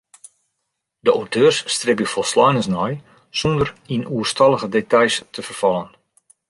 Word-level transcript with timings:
De 1.05 1.11
auteurs 1.15 1.59
stribje 1.75 2.07
folsleinens 2.13 2.67
nei 2.75 2.93
sûnder 3.39 3.69
yn 3.95 4.07
oerstallige 4.13 4.67
details 4.77 5.15
te 5.33 5.41
ferfallen. 5.47 5.89